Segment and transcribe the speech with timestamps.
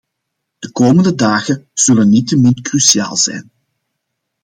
[0.59, 3.51] De komende dagen zullen niettemin cruciaal zijn.